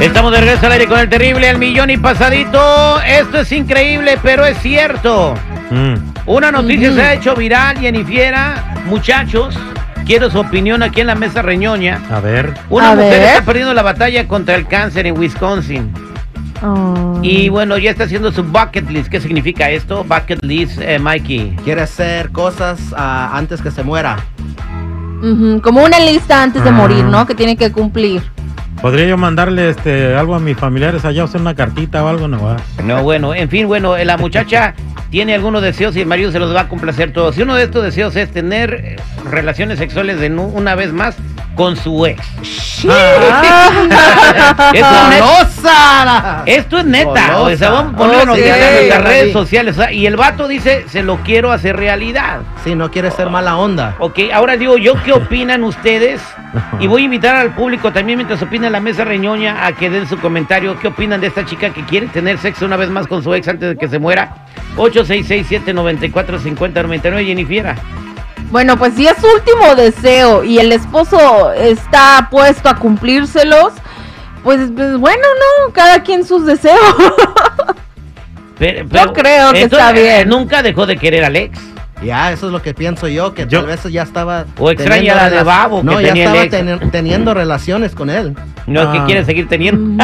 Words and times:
Estamos 0.00 0.32
de 0.32 0.40
regreso 0.40 0.66
al 0.66 0.72
aire 0.72 0.86
con 0.86 0.98
el 0.98 1.08
terrible 1.10 1.48
El 1.50 1.58
Millón 1.58 1.90
y 1.90 1.96
Pasadito. 1.98 3.00
Esto 3.02 3.40
es 3.40 3.52
increíble, 3.52 4.18
pero 4.22 4.46
es 4.46 4.56
cierto. 4.58 5.34
Mm. 5.70 5.94
Una 6.26 6.50
noticia 6.50 6.92
se 6.94 7.02
ha 7.02 7.14
hecho 7.14 7.34
viral 7.34 7.82
y 7.82 7.86
en 7.86 7.96
Ifiera, 7.96 8.74
muchachos, 8.86 9.58
quiero 10.06 10.30
su 10.30 10.38
opinión 10.40 10.82
aquí 10.82 11.02
en 11.02 11.06
la 11.06 11.14
mesa 11.14 11.42
reñoña. 11.42 12.00
A 12.10 12.20
ver. 12.20 12.54
Una 12.70 12.92
A 12.92 12.94
mujer 12.94 13.10
ver. 13.20 13.28
está 13.28 13.42
perdiendo 13.42 13.74
la 13.74 13.82
batalla 13.82 14.26
contra 14.26 14.54
el 14.54 14.66
cáncer 14.66 15.06
en 15.06 15.18
Wisconsin. 15.18 15.92
Oh. 16.62 17.18
Y 17.22 17.48
bueno, 17.48 17.78
ya 17.78 17.90
está 17.90 18.04
haciendo 18.04 18.32
su 18.32 18.42
bucket 18.44 18.88
list. 18.90 19.08
¿Qué 19.08 19.20
significa 19.20 19.70
esto? 19.70 20.04
Bucket 20.04 20.42
list, 20.44 20.78
eh, 20.80 20.98
Mikey. 20.98 21.56
Quiere 21.64 21.82
hacer 21.82 22.30
cosas 22.30 22.78
ah, 22.96 23.30
antes 23.34 23.62
que 23.62 23.70
se 23.70 23.82
muera. 23.82 24.16
Como 25.62 25.84
una 25.84 26.00
lista 26.00 26.42
antes 26.42 26.64
de 26.64 26.70
Ah. 26.70 26.72
morir, 26.72 27.04
¿no? 27.04 27.26
Que 27.26 27.34
tiene 27.34 27.56
que 27.56 27.70
cumplir. 27.70 28.22
¿Podría 28.80 29.06
yo 29.06 29.18
mandarle 29.18 29.68
este 29.68 30.14
algo 30.16 30.34
a 30.34 30.40
mis 30.40 30.56
familiares 30.56 31.04
allá, 31.04 31.24
o 31.24 31.26
sea, 31.28 31.38
una 31.40 31.54
cartita 31.54 32.02
o 32.02 32.08
algo? 32.08 32.26
No 32.28 32.42
va. 32.42 32.56
No, 32.82 33.02
bueno, 33.02 33.34
en 33.34 33.50
fin, 33.50 33.66
bueno, 33.66 33.96
eh, 33.98 34.06
la 34.06 34.16
muchacha 34.16 34.72
tiene 35.10 35.34
algunos 35.34 35.60
deseos 35.60 35.94
y 35.96 36.00
el 36.00 36.06
marido 36.06 36.32
se 36.32 36.38
los 36.38 36.54
va 36.54 36.62
a 36.62 36.68
complacer 36.68 37.12
todos. 37.12 37.36
Y 37.36 37.42
uno 37.42 37.54
de 37.56 37.64
estos 37.64 37.84
deseos 37.84 38.16
es 38.16 38.30
tener 38.30 38.96
relaciones 39.30 39.78
sexuales 39.78 40.18
de 40.20 40.30
una 40.30 40.74
vez 40.74 40.92
más 40.94 41.16
con 41.54 41.76
su 41.76 42.06
ex. 42.06 42.26
Ah. 42.88 44.70
Esto 44.72 45.02
es 45.02 45.08
neta. 45.08 46.42
Esto 46.46 46.78
es 46.78 46.84
neta, 46.86 47.40
o 47.42 47.54
sea, 47.56 47.70
vamos 47.70 47.94
a 47.94 47.96
ponernos 47.96 48.38
Ok. 48.38 48.44
en 48.44 48.74
nuestras 48.74 49.02
redes 49.04 49.32
sociales. 49.32 49.76
o 49.76 49.80
sea, 49.82 49.92
y 49.92 50.06
el 50.06 50.16
vato 50.16 50.46
dice, 50.48 50.84
se 50.88 51.02
lo 51.02 51.16
quiero 51.18 51.52
hacer 51.52 51.76
realidad. 51.76 52.40
Sí, 52.64 52.74
no 52.74 52.90
quiere 52.90 53.10
ser 53.10 53.28
mala 53.30 53.56
onda. 53.58 53.94
Ok, 53.98 54.18
ahora 54.32 54.56
digo 54.56 54.78
yo, 54.78 54.94
¿qué 55.02 55.12
opinan 55.12 55.62
ustedes? 55.64 56.22
Y 56.80 56.86
voy 56.86 57.02
a 57.02 57.04
invitar 57.04 57.36
al 57.36 57.54
público 57.54 57.92
también 57.92 58.16
mientras 58.18 58.40
opina 58.42 58.70
la 58.70 58.80
mesa 58.80 59.04
reñoña 59.04 59.66
a 59.66 59.72
que 59.72 59.90
den 59.90 60.08
su 60.08 60.18
comentario. 60.18 60.78
¿Qué 60.80 60.88
opinan 60.88 61.20
de 61.20 61.26
esta 61.28 61.44
chica 61.44 61.70
que 61.70 61.84
quiere 61.84 62.06
tener 62.08 62.38
sexo 62.38 62.64
una 62.66 62.76
vez 62.76 62.88
más 62.90 63.06
con 63.06 63.22
su 63.22 63.32
ex 63.34 63.46
antes 63.48 63.68
de 63.70 63.76
que 63.76 63.88
se 63.88 63.98
muera? 63.98 64.34
866-794-5099, 64.76 67.26
Jennifiera. 67.26 67.76
Bueno, 68.50 68.76
pues 68.76 68.94
si 68.94 69.06
es 69.06 69.16
su 69.18 69.26
último 69.28 69.74
deseo 69.76 70.42
y 70.44 70.58
el 70.58 70.72
esposo 70.72 71.52
está 71.52 72.28
puesto 72.30 72.68
a 72.68 72.76
cumplírselos, 72.76 73.72
pues, 74.42 74.70
pues, 74.74 74.96
bueno, 74.96 75.22
no, 75.66 75.72
cada 75.72 76.02
quien 76.02 76.24
sus 76.24 76.44
deseos. 76.46 76.78
Pero- 78.58 78.82
Yo 78.82 78.88
pero 78.90 79.12
creo 79.12 79.52
que 79.52 79.62
esto, 79.62 79.76
está 79.78 79.92
bien. 79.92 80.28
Nunca 80.28 80.62
dejó 80.62 80.84
de 80.86 80.96
querer 80.96 81.24
al 81.24 81.36
ex. 81.36 81.58
Ya, 82.02 82.32
eso 82.32 82.46
es 82.46 82.52
lo 82.52 82.62
que 82.62 82.72
pienso 82.72 83.08
yo, 83.08 83.34
que 83.34 83.46
Yo- 83.46 83.58
tal 83.60 83.66
vez 83.66 83.82
ya 83.84 84.02
estaba... 84.02 84.44
O 84.58 84.70
extraña 84.70 85.00
teniendo 85.14 85.22
la 85.22 85.30
de 85.30 85.42
babo 85.42 85.80
que 85.80 85.84
No, 85.86 86.00
ya 86.00 86.08
tenía 86.08 86.24
el 86.32 86.36
estaba 86.46 86.62
teni- 86.64 86.90
teniendo 86.90 87.34
relaciones 87.34 87.94
con 87.94 88.08
él. 88.08 88.34
No 88.66 88.82
es 88.82 88.88
que 88.88 88.98
Ah. 88.98 89.04
quiere 89.04 89.24
seguir 89.24 89.48
teniendo. 89.48 90.02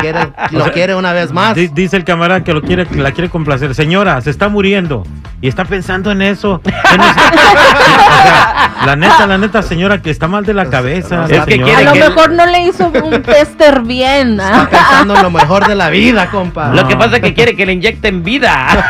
Quiere- 0.00 0.32
lo 0.50 0.64
sea, 0.64 0.72
quiere 0.72 0.94
una 0.94 1.12
vez 1.12 1.32
más. 1.32 1.54
Di- 1.54 1.68
dice 1.68 1.96
el 1.96 2.04
camarada 2.04 2.44
que 2.44 2.52
lo 2.52 2.60
quiere, 2.62 2.84
que 2.86 2.96
la 3.00 3.12
quiere 3.12 3.30
complacer. 3.30 3.74
Señora, 3.74 4.20
se 4.20 4.30
está 4.30 4.48
muriendo. 4.48 5.04
Y 5.40 5.48
está 5.48 5.64
pensando 5.64 6.10
en 6.10 6.20
eso. 6.22 6.60
En 6.66 7.00
eso. 7.00 7.10
O 7.10 8.22
sea, 8.22 8.72
la 8.86 8.96
neta, 8.96 9.26
la 9.26 9.38
neta, 9.38 9.62
señora, 9.62 10.02
que 10.02 10.10
está 10.10 10.26
mal 10.28 10.44
de 10.44 10.52
la 10.54 10.66
cabeza. 10.66 11.24
Es 11.28 11.44
que 11.44 11.54
a 11.72 11.80
lo 11.82 11.92
que- 11.92 11.98
mejor 12.00 12.30
no 12.32 12.44
le 12.46 12.62
hizo 12.66 12.88
un 12.88 13.22
tester 13.22 13.80
bien. 13.82 14.32
Está 14.32 14.62
¿ah? 14.62 14.68
pensando 14.70 15.16
en 15.16 15.22
lo 15.22 15.30
mejor 15.30 15.66
de 15.66 15.74
la 15.74 15.88
vida, 15.90 16.26
compa. 16.30 16.70
Lo 16.74 16.86
que 16.88 16.96
pasa 16.96 17.16
es 17.16 17.22
que 17.22 17.34
quiere 17.34 17.54
que 17.56 17.64
le 17.66 17.72
inyecten 17.74 18.22
vida. 18.24 18.84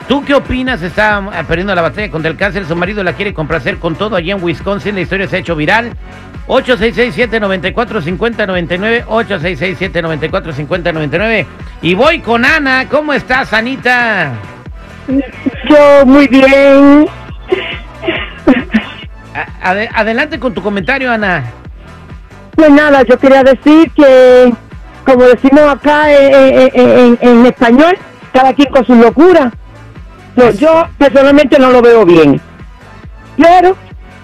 ¿Tú 0.08 0.24
qué 0.24 0.34
opinas? 0.34 0.82
Está 0.82 1.22
eh, 1.32 1.44
perdiendo 1.46 1.74
la 1.74 1.82
batalla 1.82 2.10
contra 2.10 2.30
el 2.30 2.36
cáncer. 2.36 2.66
Su 2.66 2.76
marido 2.76 3.04
la 3.04 3.12
quiere 3.12 3.32
complacer 3.32 3.78
con 3.78 3.94
todo 3.94 4.16
allá 4.16 4.34
en 4.34 4.42
Wisconsin. 4.42 4.94
La 4.94 5.02
historia 5.02 5.28
se 5.28 5.36
ha 5.36 5.38
hecho 5.38 5.54
viral. 5.54 5.92
866-794-5099. 6.48 9.04
866-794-5099. 9.06 11.46
Y 11.82 11.94
voy 11.94 12.20
con 12.20 12.44
Ana. 12.44 12.86
¿Cómo 12.90 13.12
estás, 13.12 13.52
Anita? 13.52 14.32
Yo 15.68 16.06
muy 16.06 16.26
bien. 16.26 17.06
Adelante 19.62 20.38
con 20.38 20.54
tu 20.54 20.62
comentario, 20.62 21.10
Ana. 21.12 21.44
Pues 22.54 22.70
nada, 22.70 23.02
yo 23.02 23.18
quería 23.18 23.42
decir 23.42 23.90
que, 23.92 24.52
como 25.04 25.24
decimos 25.24 25.62
acá 25.68 26.12
eh, 26.12 26.30
eh, 26.32 26.70
eh, 26.74 27.16
en, 27.20 27.28
en 27.28 27.46
español, 27.46 27.96
cada 28.32 28.52
quien 28.52 28.70
con 28.72 28.84
su 28.86 28.94
locura. 28.94 29.52
Yo, 30.36 30.50
yo 30.52 30.88
personalmente 30.98 31.58
no 31.58 31.70
lo 31.70 31.82
veo 31.82 32.04
bien. 32.04 32.40
Pero 33.36 33.76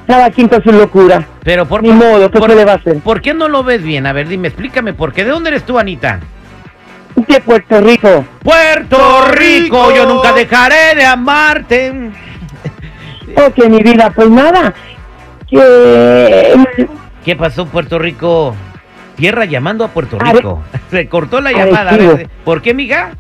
cada 0.07 0.31
quien 0.31 0.49
con 0.49 0.63
su 0.63 0.73
locura. 0.73 1.27
Pero 1.43 1.67
por 1.67 1.83
Ni 1.83 1.91
modo, 1.91 2.31
¿qué 2.31 2.39
por, 2.39 2.51
se 2.51 2.57
le 2.57 2.65
va 2.65 2.73
a 2.73 2.77
hacer? 2.77 3.01
¿por 3.01 3.21
qué 3.21 3.35
no 3.35 3.49
lo 3.49 3.65
ves 3.65 3.83
bien? 3.83 4.07
A 4.07 4.13
ver, 4.13 4.29
dime, 4.29 4.49
explícame 4.49 4.93
por 4.95 5.13
qué. 5.13 5.25
¿De 5.25 5.31
dónde 5.31 5.51
eres 5.51 5.65
tú, 5.65 5.79
Anita? 5.79 6.21
De 7.15 7.41
Puerto 7.41 7.81
Rico. 7.81 8.25
Puerto 8.43 9.27
Rico, 9.31 9.93
yo 9.95 10.07
nunca 10.07 10.33
dejaré 10.33 10.95
de 10.95 11.05
amarte. 11.05 12.11
Ok, 13.37 13.67
mi 13.69 13.83
vida, 13.83 14.11
pues 14.15 14.31
nada. 14.31 14.75
Que 15.49 16.87
¿Qué 17.25 17.37
pasó, 17.37 17.67
Puerto 17.67 17.99
Rico? 17.99 18.55
Tierra 19.17 19.45
llamando 19.45 19.85
a 19.85 19.89
Puerto 19.89 20.19
Are- 20.21 20.33
Rico. 20.33 20.63
Se 20.91 21.09
cortó 21.09 21.41
la 21.41 21.53
llamada. 21.53 21.91
Arecibo. 21.91 22.19
¿Por 22.45 22.63
qué, 22.63 22.75
mija? 22.75 23.11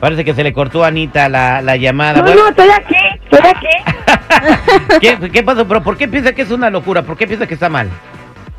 Parece 0.00 0.24
que 0.24 0.34
se 0.34 0.42
le 0.44 0.52
cortó 0.52 0.84
a 0.84 0.88
Anita 0.88 1.28
la, 1.28 1.62
la 1.62 1.76
llamada. 1.76 2.18
No, 2.18 2.24
Bueno, 2.24 2.42
no, 2.42 2.48
estoy 2.50 2.68
aquí, 2.70 2.94
estoy 3.30 3.50
aquí. 3.50 5.00
¿Qué, 5.00 5.30
¿Qué 5.30 5.42
pasó? 5.42 5.66
¿Pero 5.66 5.82
por 5.82 5.96
qué 5.96 6.08
piensa 6.08 6.32
que 6.34 6.42
es 6.42 6.50
una 6.50 6.68
locura? 6.68 7.02
¿Por 7.02 7.16
qué 7.16 7.26
piensa 7.26 7.46
que 7.46 7.54
está 7.54 7.68
mal? 7.68 7.88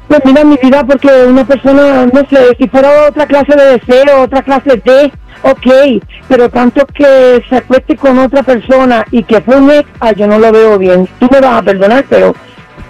Pues 0.07 0.21
mira, 0.23 0.43
mi 0.43 0.57
vida, 0.61 0.83
porque 0.83 1.07
una 1.27 1.45
persona, 1.45 2.05
no 2.05 2.21
sé, 2.29 2.55
si 2.59 2.67
fuera 2.67 3.07
otra 3.09 3.25
clase 3.27 3.55
de 3.55 3.77
deseo, 3.79 4.21
otra 4.23 4.41
clase 4.43 4.81
de, 4.83 5.11
ok, 5.41 6.01
pero 6.27 6.49
tanto 6.49 6.85
que 6.87 7.43
se 7.49 7.57
acueste 7.57 7.95
con 7.95 8.17
otra 8.19 8.41
persona 8.43 9.03
y 9.11 9.23
que 9.23 9.41
fue 9.41 9.57
un 9.57 9.69
ex, 9.71 9.87
ah, 9.99 10.13
yo 10.13 10.27
no 10.27 10.39
lo 10.39 10.51
veo 10.51 10.77
bien. 10.79 11.07
Tú 11.19 11.27
me 11.31 11.41
vas 11.41 11.59
a 11.59 11.63
perdonar, 11.63 12.05
pero 12.09 12.35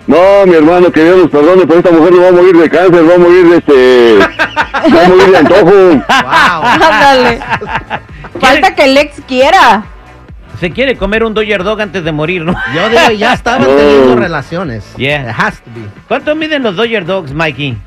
No, 0.07 0.45
mi 0.45 0.55
hermano, 0.55 0.91
que 0.91 1.01
Dios 1.03 1.17
nos 1.17 1.29
perdone, 1.29 1.65
pero 1.65 1.79
esta 1.79 1.91
mujer 1.91 2.13
no 2.13 2.21
va 2.23 2.27
a 2.27 2.31
morir 2.33 2.57
de 2.57 2.69
cáncer, 2.69 3.09
va 3.09 3.15
a 3.15 3.17
morir 3.17 3.47
de 3.49 3.57
este... 3.57 4.17
va 4.19 5.05
a 5.05 5.07
morir 5.07 5.27
de 5.31 5.37
antojo. 5.37 5.71
Wow. 6.23 6.63
Ándale. 6.91 7.39
Falta 8.39 8.75
que 8.75 8.83
el 8.83 8.97
ex 8.97 9.21
quiera. 9.27 9.83
se 10.59 10.71
quiere 10.71 10.97
comer 10.97 11.23
un 11.23 11.33
Dodger 11.33 11.63
Dog 11.63 11.79
antes 11.81 12.03
de 12.03 12.11
morir, 12.11 12.43
¿no? 12.43 12.53
Yo 12.75 12.89
digo, 12.89 13.11
ya 13.17 13.33
estaban 13.33 13.61
No. 13.61 13.67
teniendo 13.69 14.15
relaciones. 14.17 14.83
Yeah. 14.97 15.29
It 15.29 15.35
has 15.37 15.61
to 15.61 15.69
be. 15.73 15.81
¿Cuánto 16.07 16.35
miden 16.35 16.63
los 16.63 16.75
Dodger 16.75 17.05
Dogs, 17.05 17.31
Mikey? 17.31 17.77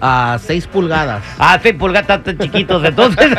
A 0.00 0.38
6 0.42 0.66
pulgadas. 0.68 1.22
Ah, 1.38 1.58
seis 1.62 1.74
pulgadas 1.74 2.22
tan 2.24 2.38
chiquitos, 2.38 2.82
entonces. 2.84 3.30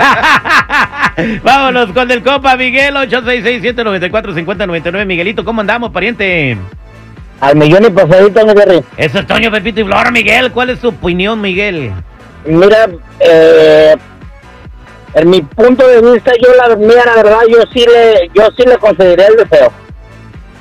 Vámonos 1.44 1.92
con 1.92 2.12
el 2.12 2.22
compa 2.22 2.56
Miguel, 2.56 2.96
866-794-5099. 2.98 5.06
Miguelito, 5.08 5.44
¿cómo 5.44 5.62
andamos, 5.62 5.90
pariente? 5.92 6.56
Al 7.42 7.56
millón 7.56 7.86
y 7.86 7.90
pasadito, 7.90 8.46
mi 8.46 8.54
Jerry. 8.54 8.84
Eso 8.98 9.20
es 9.20 9.28
Toño, 9.28 9.52
Pepito 9.52 9.82
y 9.82 9.84
Flor, 9.84 10.12
Miguel. 10.12 10.52
¿Cuál 10.52 10.70
es 10.70 10.80
tu 10.80 10.90
opinión, 10.90 11.42
Miguel? 11.42 11.92
Mira, 12.46 12.88
eh, 13.20 13.96
en 15.16 15.30
mi 15.30 15.42
punto 15.42 15.88
de 15.88 16.02
vista, 16.14 16.32
yo 16.42 16.54
la 16.56 16.76
mira, 16.76 17.04
la 17.06 17.16
verdad, 17.16 17.40
yo 17.50 17.58
sí 17.74 17.80
le, 17.80 18.30
yo 18.34 18.48
sí 18.56 18.64
le 18.66 18.78
concederé 18.78 19.26
el 19.26 19.38
deseo. 19.38 19.72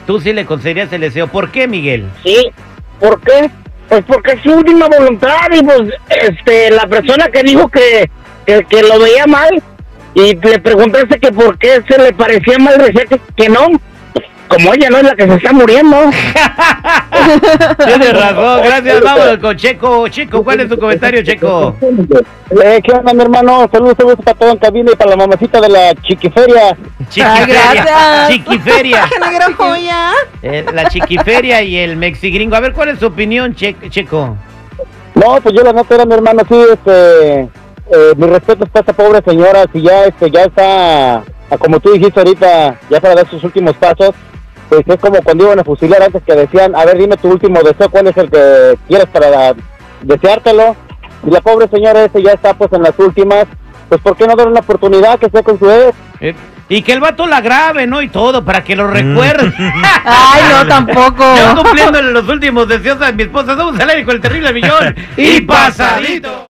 Tú 0.07 0.21
sí 0.21 0.33
le 0.33 0.47
concederías 0.47 0.93
el 0.93 1.03
deseo. 1.03 1.29
¿Por 1.29 1.51
qué, 1.51 1.69
Miguel? 1.69 2.09
Sí, 2.25 2.51
¿por 2.99 3.21
qué? 3.21 3.51
Pues 3.89 4.03
porque 4.07 4.33
es 4.33 4.43
su 4.43 4.51
última 4.51 4.89
voluntad 4.89 5.49
y 5.53 5.63
pues, 5.63 5.83
este, 6.09 6.71
la 6.71 6.87
persona 6.87 7.29
que 7.29 7.43
dijo 7.43 7.69
que, 7.69 8.11
que, 8.47 8.65
que 8.65 8.83
lo 8.83 8.99
veía 8.99 9.27
mal 9.27 9.63
y 10.15 10.35
le 10.35 10.59
preguntaste 10.59 11.21
que 11.21 11.31
por 11.31 11.59
qué 11.59 11.83
se 11.87 11.99
le 11.99 12.13
parecía 12.13 12.59
mal, 12.59 12.79
decía 12.79 13.05
que, 13.05 13.21
que 13.37 13.49
no. 13.49 13.69
Como 14.51 14.75
ella 14.75 14.91
no 14.91 14.97
es 14.99 15.05
la 15.05 15.15
que 15.15 15.27
se 15.29 15.35
está 15.35 15.53
muriendo. 15.53 15.97
Tienes 17.87 18.13
razón, 18.13 18.63
gracias. 18.65 19.01
Vámonos 19.01 19.39
con 19.39 19.57
Checo. 19.57 20.09
Checo, 20.09 20.43
¿cuál 20.43 20.61
es 20.61 20.69
tu 20.69 20.77
comentario, 20.77 21.23
Checo? 21.23 21.77
Eh, 22.61 22.81
¿Qué 22.83 22.93
onda, 22.93 23.15
mi 23.15 23.23
hermano? 23.23 23.69
Saludos, 23.71 23.95
saludos 23.97 24.19
para 24.25 24.37
todo 24.37 24.51
en 24.51 24.59
cabina 24.59 24.91
y 24.93 24.97
para 24.97 25.11
la 25.11 25.17
mamacita 25.17 25.61
de 25.61 25.69
la 25.69 25.95
chiquiferia. 26.03 26.77
Chiquiferia. 27.09 27.73
gracias. 27.75 28.29
Chiquiferia. 28.29 29.09
¡Qué 29.13 29.31
negra 29.31 29.47
joya! 29.57 30.11
Eh, 30.43 30.67
la 30.75 30.89
chiquiferia 30.89 31.63
y 31.63 31.77
el 31.79 31.97
mexigringo. 31.97 32.57
A 32.57 32.61
ver, 32.61 32.73
¿cuál 32.73 32.89
es 32.89 32.99
tu 32.99 33.07
opinión, 33.07 33.55
Che- 33.55 33.77
Checo? 33.89 34.37
No, 35.15 35.41
pues 35.41 35.55
yo 35.55 35.63
la 35.63 35.73
neta 35.73 35.95
era 35.95 36.07
mi 36.07 36.15
hermano, 36.15 36.43
sí, 36.49 36.57
este, 36.73 37.41
eh, 37.43 38.15
mi 38.17 38.27
respeto 38.27 38.67
para 38.67 38.81
esta 38.81 38.93
pobre 38.93 39.21
señora, 39.25 39.65
si 39.73 39.83
ya, 39.83 40.07
este, 40.07 40.29
ya 40.31 40.43
está, 40.45 41.17
ah, 41.19 41.59
como 41.59 41.79
tú 41.79 41.93
dijiste 41.93 42.19
ahorita, 42.19 42.79
ya 42.89 43.01
para 43.01 43.15
dar 43.17 43.29
sus 43.29 43.43
últimos 43.45 43.77
pasos, 43.77 44.15
pues 44.71 44.85
es 44.87 45.01
como 45.01 45.21
cuando 45.23 45.45
iban 45.45 45.59
a 45.59 45.65
fusilar 45.65 46.01
antes 46.03 46.23
que 46.23 46.35
decían, 46.35 46.77
a 46.77 46.85
ver, 46.85 46.97
dime 46.97 47.17
tu 47.17 47.29
último 47.29 47.61
deseo, 47.61 47.91
cuál 47.91 48.07
es 48.07 48.17
el 48.17 48.31
que 48.31 48.79
quieres 48.87 49.09
para 49.09 49.55
deseártelo, 50.03 50.77
y 51.27 51.31
la 51.31 51.41
pobre 51.41 51.69
señora 51.69 52.05
ese 52.05 52.23
ya 52.23 52.33
está 52.33 52.55
pues 52.55 52.73
en 52.73 52.85
las 52.85 52.97
últimas, 52.99 53.47
pues 53.89 54.01
¿por 54.01 54.17
qué 54.17 54.27
no 54.27 54.37
darle 54.37 54.53
una 54.53 54.61
oportunidad 54.61 55.19
que 55.19 55.29
sea 55.29 55.43
con 55.43 55.59
su 55.59 55.69
ex? 55.69 55.95
Eh, 56.21 56.35
y 56.69 56.83
que 56.83 56.93
el 56.93 57.01
vato 57.01 57.27
la 57.27 57.41
grabe, 57.41 57.89
¿no? 57.89 58.01
Y 58.01 58.09
todo, 58.09 58.45
para 58.45 58.63
que 58.63 58.77
lo 58.77 58.87
recuerde. 58.87 59.53
Ay, 60.05 60.43
no, 60.53 60.69
tampoco. 60.69 61.25
Yo 61.37 61.63
cumpliendo 61.65 62.01
los 62.01 62.29
últimos 62.29 62.69
deseos 62.69 63.03
a 63.03 63.11
mi 63.11 63.25
esposa. 63.25 63.57
Somos 63.57 63.79
al 63.81 63.91
aire 63.91 64.05
con 64.05 64.15
el 64.15 64.21
terrible 64.21 64.53
millón. 64.53 64.95
y 65.17 65.41
pasadito. 65.41 66.47